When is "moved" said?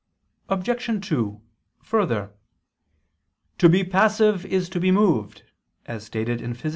4.89-5.43